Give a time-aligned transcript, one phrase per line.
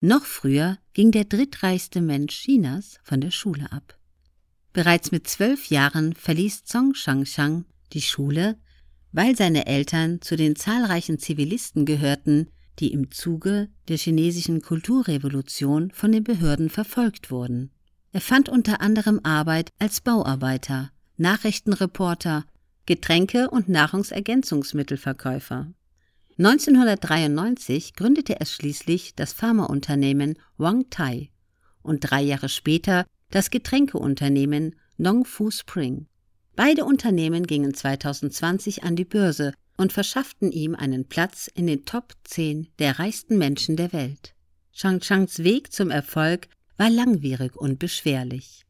[0.00, 3.98] Noch früher ging der drittreichste Mensch Chinas von der Schule ab.
[4.72, 8.56] Bereits mit zwölf Jahren verließ Zhong Shangshang die Schule,
[9.12, 16.12] weil seine Eltern zu den zahlreichen Zivilisten gehörten, die im Zuge der chinesischen Kulturrevolution von
[16.12, 17.70] den Behörden verfolgt wurden.
[18.12, 22.46] Er fand unter anderem Arbeit als Bauarbeiter, Nachrichtenreporter,
[22.86, 25.66] Getränke- und Nahrungsergänzungsmittelverkäufer.
[26.40, 31.28] 1993 gründete er schließlich das Pharmaunternehmen Wang Tai
[31.82, 36.06] und drei Jahre später das Getränkeunternehmen Nong Fu Spring.
[36.56, 42.14] Beide Unternehmen gingen 2020 an die Börse und verschafften ihm einen Platz in den Top
[42.24, 44.34] 10 der reichsten Menschen der Welt.
[44.72, 46.48] Chang Changs Weg zum Erfolg
[46.78, 48.64] war langwierig und beschwerlich.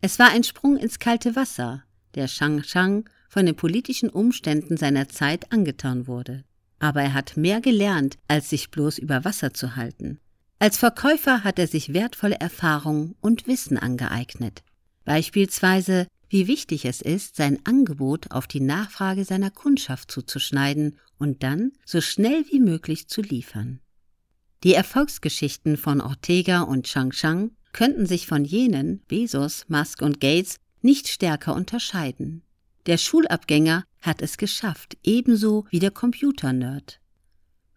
[0.00, 1.84] Es war ein Sprung ins kalte Wasser,
[2.14, 6.44] der Chang Chang von den politischen Umständen seiner Zeit angetan wurde
[6.82, 10.18] aber er hat mehr gelernt, als sich bloß über Wasser zu halten.
[10.58, 14.64] Als Verkäufer hat er sich wertvolle Erfahrungen und Wissen angeeignet.
[15.04, 21.70] Beispielsweise, wie wichtig es ist, sein Angebot auf die Nachfrage seiner Kundschaft zuzuschneiden und dann
[21.86, 23.78] so schnell wie möglich zu liefern.
[24.64, 30.56] Die Erfolgsgeschichten von Ortega und Chang Chang könnten sich von jenen Bezos, Musk und Gates
[30.80, 32.42] nicht stärker unterscheiden.
[32.86, 37.00] Der Schulabgänger hat es geschafft, ebenso wie der Computernerd.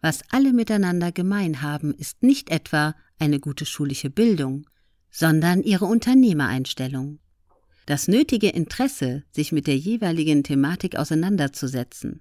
[0.02, 4.66] Was alle miteinander gemein haben, ist nicht etwa eine gute schulische Bildung,
[5.10, 7.20] sondern ihre Unternehmereinstellung.
[7.86, 12.20] Das nötige Interesse, sich mit der jeweiligen Thematik auseinanderzusetzen.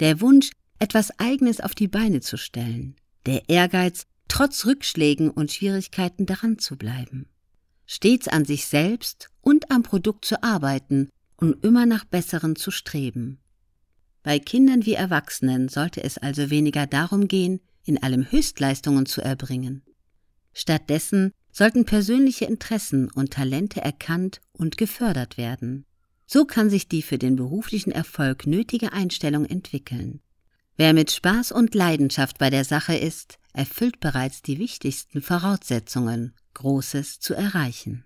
[0.00, 2.96] Der Wunsch, etwas Eigenes auf die Beine zu stellen.
[3.26, 7.28] Der Ehrgeiz, trotz Rückschlägen und Schwierigkeiten daran zu bleiben.
[7.86, 13.38] Stets an sich selbst und am Produkt zu arbeiten um immer nach Besseren zu streben.
[14.22, 19.82] Bei Kindern wie Erwachsenen sollte es also weniger darum gehen, in allem Höchstleistungen zu erbringen.
[20.52, 25.84] Stattdessen sollten persönliche Interessen und Talente erkannt und gefördert werden.
[26.26, 30.20] So kann sich die für den beruflichen Erfolg nötige Einstellung entwickeln.
[30.76, 37.20] Wer mit Spaß und Leidenschaft bei der Sache ist, erfüllt bereits die wichtigsten Voraussetzungen, Großes
[37.20, 38.03] zu erreichen.